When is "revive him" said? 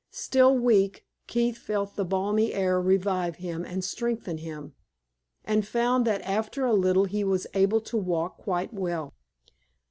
2.81-3.63